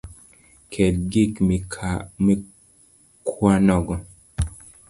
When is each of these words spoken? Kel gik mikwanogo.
Kel 0.71 0.95
gik 1.11 1.33
mikwanogo. 2.25 3.95